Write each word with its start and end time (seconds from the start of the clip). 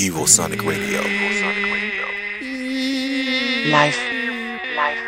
Evosonic 0.00 0.62
Radio. 0.62 1.00
Live. 3.66 3.98
Live. 4.76 5.02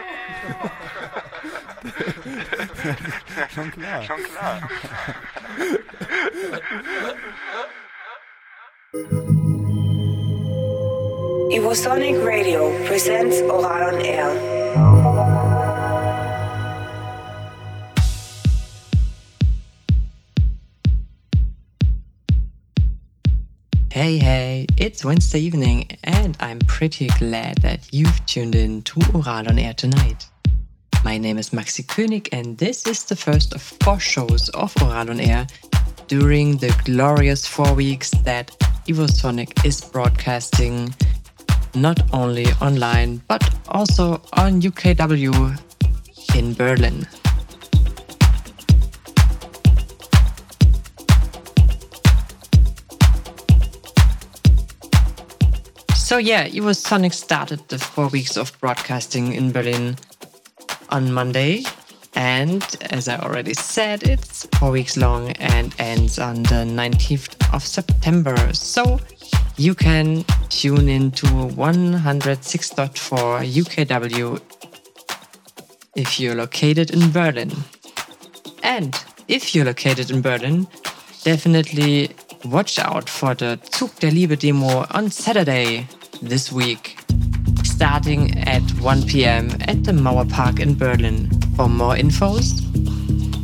Schon 3.55 3.71
klar. 3.71 4.03
Schon 4.03 4.23
klar. 4.25 4.69
Evosonic 11.53 12.17
Radio 12.25 12.73
presents 12.89 13.41
Ohral 13.43 13.95
on 13.95 14.01
Air. 14.01 15.10
Hey, 24.01 24.17
hey, 24.17 24.67
it's 24.79 25.05
Wednesday 25.05 25.41
evening, 25.41 25.87
and 26.05 26.35
I'm 26.41 26.59
pretty 26.61 27.09
glad 27.19 27.59
that 27.59 27.87
you've 27.93 28.25
tuned 28.25 28.55
in 28.55 28.81
to 28.85 28.95
Ohral 29.13 29.47
on 29.47 29.59
Air 29.59 29.75
tonight. 29.75 30.27
My 31.05 31.19
name 31.19 31.37
is 31.37 31.53
Maxie 31.53 31.83
König, 31.83 32.27
and 32.33 32.57
this 32.57 32.87
is 32.87 33.05
the 33.05 33.15
first 33.15 33.53
of 33.53 33.61
four 33.61 34.01
shows 34.01 34.49
of 34.55 34.73
Ohral 34.77 35.11
on 35.11 35.21
Air 35.21 35.47
during 36.09 36.57
the 36.57 36.75
glorious 36.87 37.47
four 37.47 37.75
weeks 37.75 38.09
that 38.25 38.49
Evosonic 38.89 39.67
is 39.67 39.83
broadcasting 39.83 40.95
not 41.75 42.01
only 42.15 42.47
online 42.63 43.21
but 43.29 43.55
also 43.69 44.23
on 44.33 44.63
UKW 44.63 45.61
in 46.35 46.55
Berlin. 46.55 47.07
So 56.11 56.19
yeah, 56.19 56.49
Evosonic 56.49 57.15
started 57.15 57.69
the 57.69 57.79
four 57.79 58.09
weeks 58.09 58.37
of 58.37 58.59
broadcasting 58.59 59.33
in 59.33 59.53
Berlin 59.53 59.97
on 60.89 61.13
Monday. 61.13 61.63
And 62.17 62.65
as 62.91 63.07
I 63.07 63.21
already 63.21 63.55
said, 63.55 64.03
it's 64.03 64.45
four 64.59 64.73
weeks 64.73 64.97
long 64.97 65.31
and 65.39 65.73
ends 65.79 66.19
on 66.19 66.43
the 66.43 66.67
19th 66.67 67.55
of 67.55 67.65
September. 67.65 68.37
So 68.53 68.99
you 69.57 69.77
can 69.77 70.25
tune 70.49 70.89
into 70.89 71.27
106.4 71.27 73.47
UKW 73.47 74.41
if 75.95 76.19
you're 76.19 76.35
located 76.35 76.91
in 76.91 77.13
Berlin. 77.13 77.53
And 78.65 79.01
if 79.29 79.55
you're 79.55 79.67
located 79.67 80.11
in 80.11 80.23
Berlin, 80.23 80.67
definitely 81.23 82.11
watch 82.47 82.81
out 82.81 83.09
for 83.09 83.37
the 83.37 83.61
Zug 83.73 83.95
der 84.01 84.11
Liebe 84.11 84.37
demo 84.37 84.85
on 84.91 85.09
Saturday 85.09 85.87
this 86.23 86.53
week, 86.53 86.99
starting 87.65 88.39
at 88.41 88.61
1 88.81 89.03
pm 89.05 89.49
at 89.63 89.83
the 89.85 89.93
Mauer 89.93 90.31
Park 90.31 90.61
in 90.61 90.77
Berlin. 90.77 91.31
For 91.57 91.67
more 91.69 91.95
infos, 91.95 92.61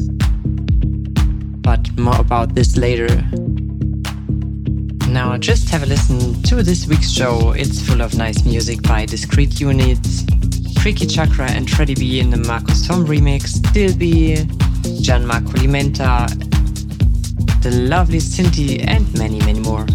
But 1.60 1.98
more 1.98 2.20
about 2.20 2.54
this 2.54 2.76
later. 2.76 3.08
Now, 5.10 5.38
just 5.38 5.70
have 5.70 5.82
a 5.82 5.86
listen 5.86 6.42
to 6.42 6.62
this 6.62 6.86
week's 6.86 7.10
show. 7.10 7.52
It's 7.52 7.80
full 7.80 8.02
of 8.02 8.14
nice 8.14 8.44
music 8.44 8.82
by 8.82 9.06
Discreet 9.06 9.58
Units, 9.58 10.24
Freaky 10.82 11.06
Chakra 11.06 11.50
and 11.50 11.68
Freddy 11.68 11.94
Be 11.94 12.20
in 12.20 12.30
the 12.30 12.36
Markus 12.36 12.86
Homm 12.86 13.06
remix, 13.06 13.58
Dilby, 13.72 14.36
Gianmarco 15.00 15.54
Limenta, 15.54 16.28
the 17.62 17.70
lovely 17.70 18.18
Cinthie, 18.18 18.86
and 18.86 19.12
many, 19.18 19.38
many 19.40 19.60
more. 19.60 19.86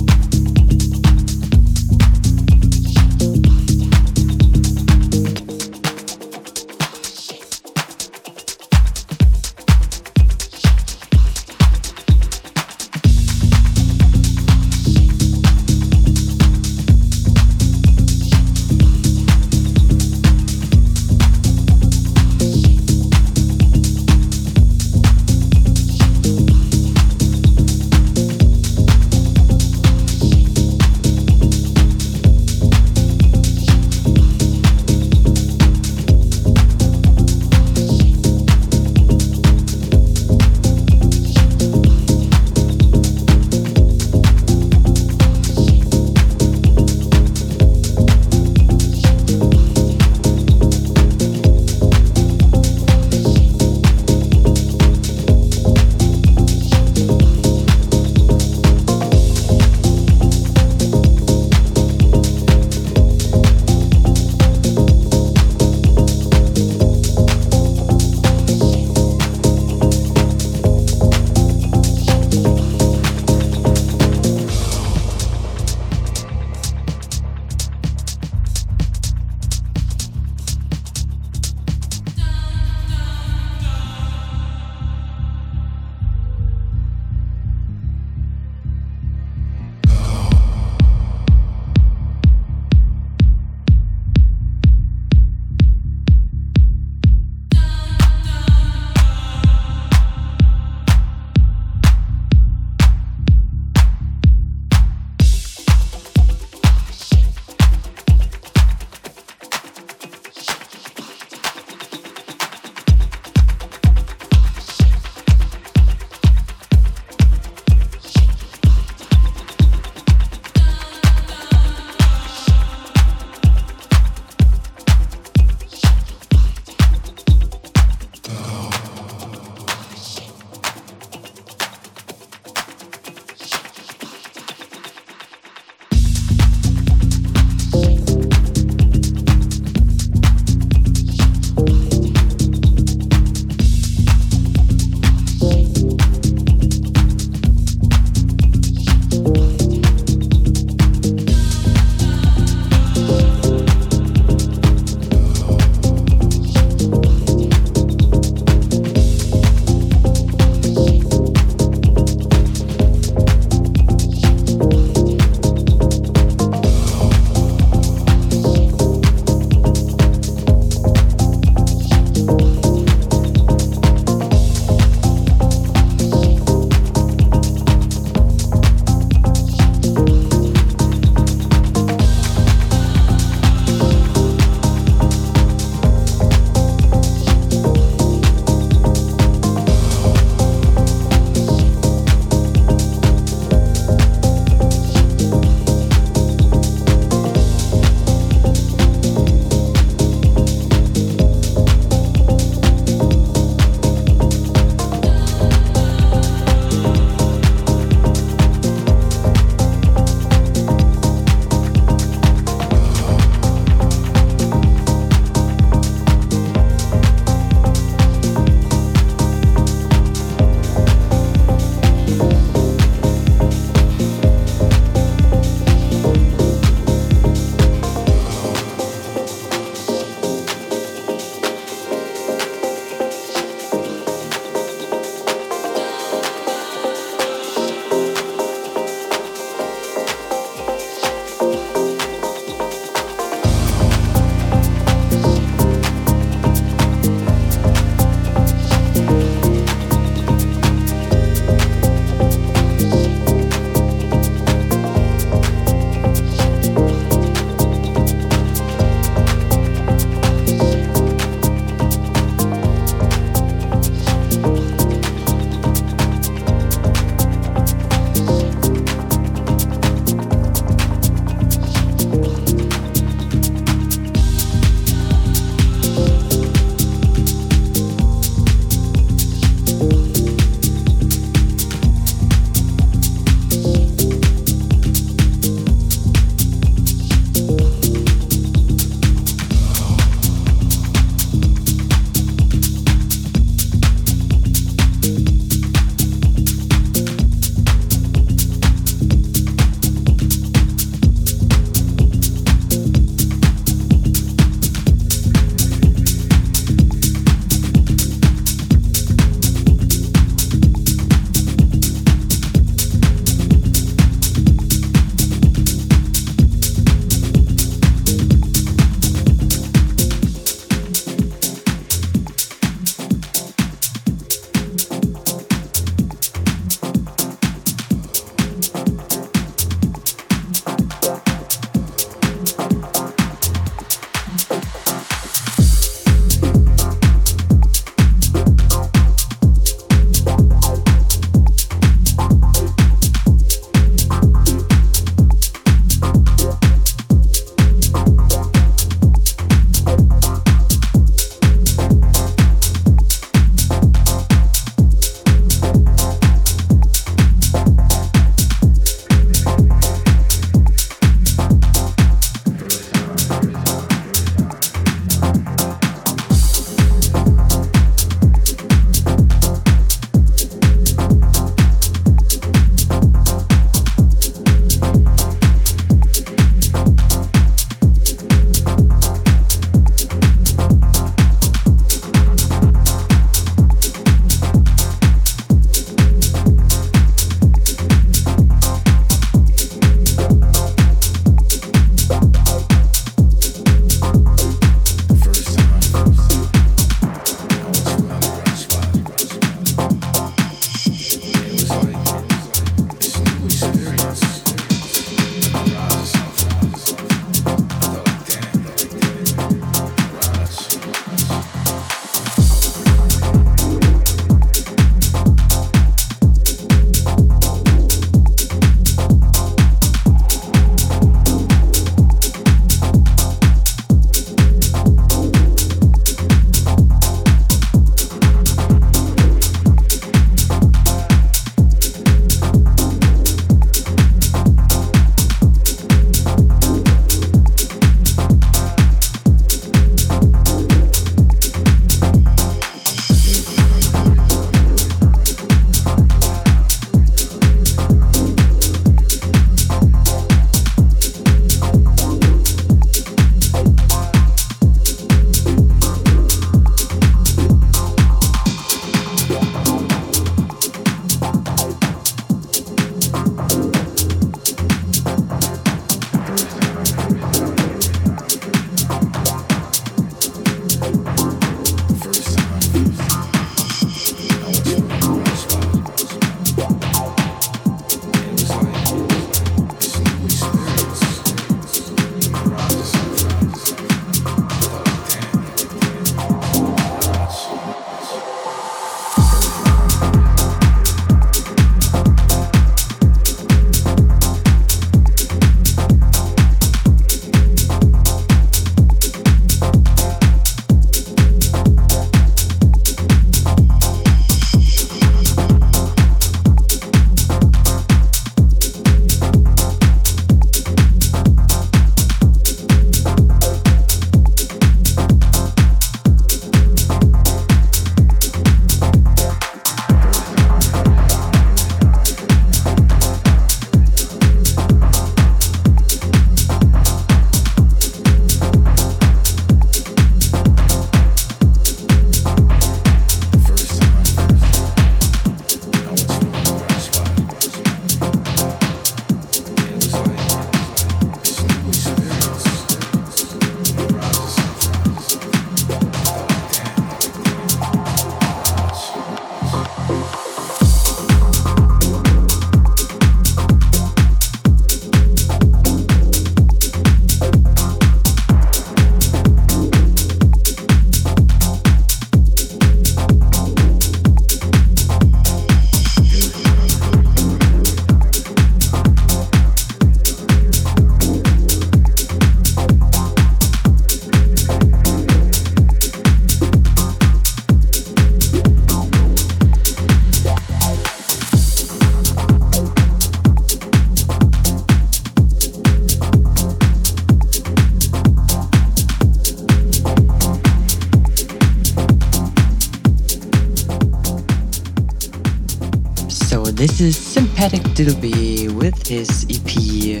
Dilby 597.74 598.54
with 598.54 598.86
his 598.86 599.26
EP 599.28 600.00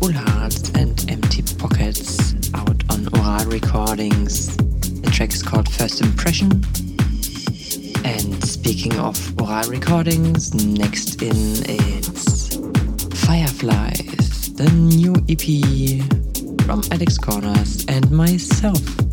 Full 0.00 0.12
Hearts 0.12 0.68
and 0.74 1.10
Empty 1.10 1.42
Pockets 1.56 2.34
out 2.52 2.68
on 2.90 3.06
Ohral 3.16 3.50
Recordings. 3.50 4.54
The 5.00 5.10
track 5.10 5.32
is 5.32 5.42
called 5.42 5.66
First 5.72 6.02
Impression. 6.02 6.50
And 8.04 8.44
speaking 8.44 8.98
of 8.98 9.16
Ohral 9.38 9.70
Recordings, 9.70 10.52
next 10.52 11.22
in 11.22 11.32
it's 11.64 12.56
Fireflies, 13.24 14.52
the 14.56 14.70
new 14.70 15.14
EP 15.26 16.04
from 16.66 16.82
Alex 16.92 17.16
Connors 17.16 17.86
and 17.86 18.10
myself. 18.10 19.09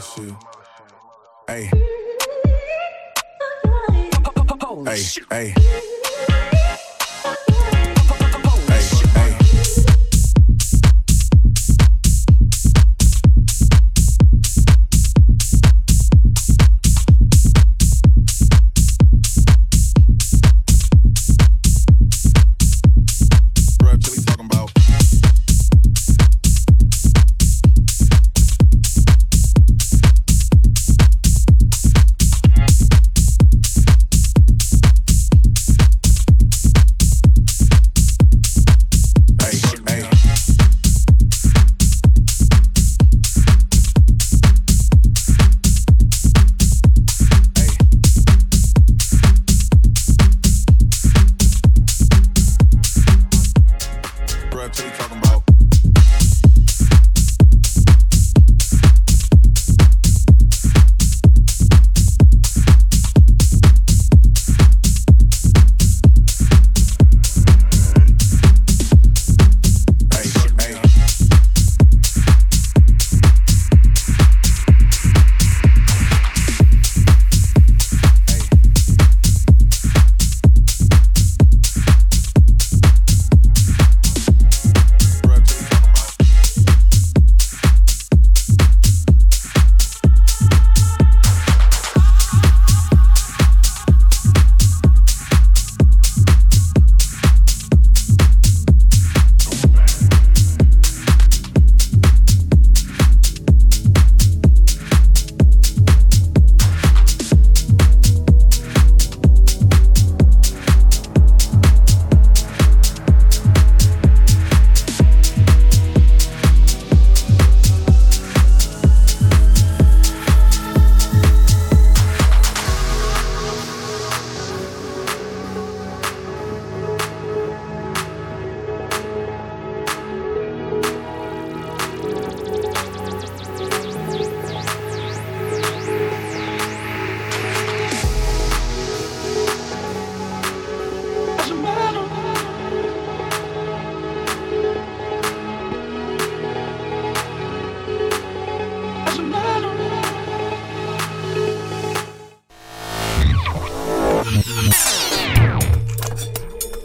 mother 0.00 0.06
shit. 0.06 0.34
Hey. 1.46 1.70
Hey, 5.30 5.54
hey. 5.54 5.89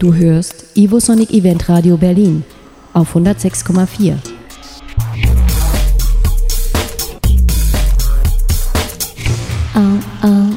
Du 0.06 0.14
hörst 0.14 0.66
Ivosonic 0.76 1.32
Event 1.32 1.68
Radio 1.68 1.98
Berlin 1.98 2.44
auf 2.94 3.16
106,4. 3.16 4.14
Oh, 9.74 9.80
oh. 10.22 10.55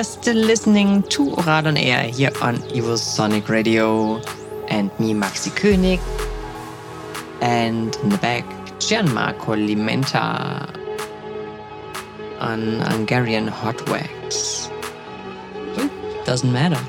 You're 0.00 0.04
still 0.04 0.36
listening 0.36 1.02
to 1.10 1.26
Ohral 1.32 1.66
on 1.66 1.76
Air 1.76 2.04
here 2.04 2.30
on 2.40 2.56
Evosonic 2.72 3.50
Radio 3.50 4.16
and 4.68 4.90
me, 4.98 5.12
Maxie 5.12 5.50
König. 5.50 6.00
And 7.42 7.94
in 7.96 8.08
the 8.08 8.16
back, 8.16 8.46
Gianmarco 8.78 9.54
Limenta 9.60 10.74
on 12.38 12.80
Hungarian 12.80 13.46
hot 13.46 13.86
wax. 13.90 14.70
Doesn't 16.24 16.50
matter. 16.50 16.80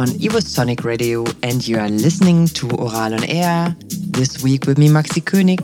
On 0.00 0.08
Evosonic 0.18 0.82
Radio 0.82 1.26
and 1.42 1.68
you 1.68 1.78
are 1.78 1.90
listening 1.90 2.46
to 2.46 2.66
Ohral 2.68 3.12
on 3.12 3.22
Air. 3.24 3.76
This 3.90 4.42
week 4.42 4.64
with 4.64 4.78
me, 4.78 4.88
Maxie 4.88 5.20
König. 5.20 5.60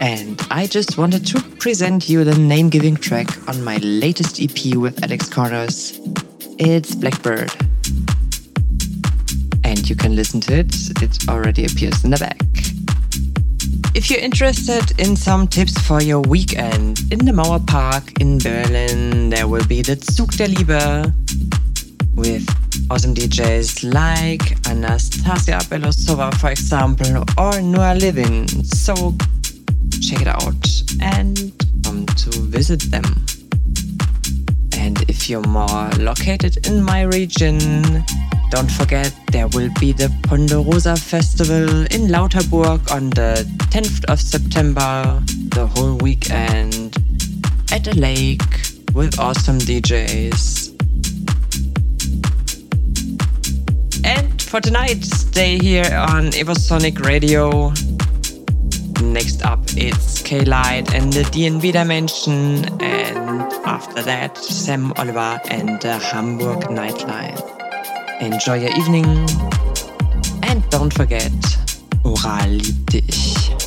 And 0.00 0.44
I 0.50 0.66
just 0.66 0.98
wanted 0.98 1.24
to 1.28 1.40
present 1.60 2.08
you 2.08 2.24
the 2.24 2.36
name 2.36 2.68
giving 2.68 2.96
track 2.96 3.28
on 3.48 3.62
my 3.62 3.76
latest 3.76 4.42
EP 4.42 4.74
with 4.74 5.04
Alex 5.04 5.28
Connors. 5.28 6.00
It's 6.58 6.96
Blackbird. 6.96 7.52
And 9.62 9.88
you 9.88 9.94
can 9.94 10.16
listen 10.16 10.40
to 10.40 10.58
it, 10.58 10.74
it 11.00 11.28
already 11.28 11.64
appears 11.64 12.02
in 12.02 12.10
the 12.10 12.18
back. 12.18 12.42
If 13.94 14.10
you're 14.10 14.18
interested 14.18 14.98
in 14.98 15.14
some 15.14 15.46
tips 15.46 15.78
for 15.86 16.02
your 16.02 16.22
weekend 16.22 17.02
in 17.12 17.24
the 17.24 17.30
Mauer 17.30 17.64
Park 17.64 18.20
in 18.20 18.38
Berlin, 18.38 19.30
there 19.30 19.46
will 19.46 19.66
be 19.68 19.80
the 19.80 19.94
Zug 19.94 20.32
der 20.32 20.48
Liebe 20.48 21.14
with 22.16 22.44
awesome 22.90 23.14
DJs 23.14 23.92
like 23.92 24.56
Anastasia 24.68 25.58
Belosova, 25.68 26.34
for 26.38 26.50
example, 26.50 27.24
or 27.36 27.60
Noah 27.60 27.94
Living. 27.94 28.48
So 28.64 29.14
check 30.00 30.22
it 30.22 30.28
out 30.28 30.66
and 31.00 31.52
come 31.84 32.06
to 32.06 32.30
visit 32.40 32.80
them. 32.90 33.04
And 34.72 35.02
if 35.08 35.28
you're 35.28 35.46
more 35.46 35.90
located 35.98 36.66
in 36.66 36.82
my 36.82 37.02
region, 37.02 37.58
don't 38.50 38.70
forget 38.70 39.12
there 39.32 39.48
will 39.48 39.70
be 39.78 39.92
the 39.92 40.10
Ponderosa 40.22 40.96
Festival 40.96 41.82
in 41.86 42.08
Lauterburg 42.08 42.90
on 42.90 43.10
the 43.10 43.44
10th 43.70 44.04
of 44.06 44.20
September, 44.20 45.22
the 45.50 45.66
whole 45.66 45.96
weekend 45.96 46.96
at 47.70 47.86
a 47.86 47.94
lake 47.94 48.42
with 48.94 49.18
awesome 49.18 49.58
DJs. 49.58 50.67
For 54.48 54.62
tonight, 54.62 55.04
stay 55.04 55.58
here 55.58 55.84
on 55.94 56.32
Evosonic 56.32 57.04
Radio. 57.04 57.70
Next 59.02 59.44
up, 59.44 59.60
it's 59.76 60.22
K 60.22 60.40
Light 60.40 60.94
and 60.94 61.12
the 61.12 61.22
DNB 61.24 61.70
Dimension, 61.70 62.64
and 62.80 63.52
after 63.66 64.02
that, 64.02 64.38
Sam 64.38 64.94
Oliver 64.96 65.38
and 65.50 65.78
the 65.82 65.98
Hamburg 65.98 66.60
Nightline. 66.70 67.38
Enjoy 68.22 68.54
your 68.54 68.74
evening, 68.78 69.04
and 70.42 70.66
don't 70.70 70.94
forget, 70.94 71.30
Ohral 72.04 72.56
liebt 72.56 72.86
dich. 72.90 73.57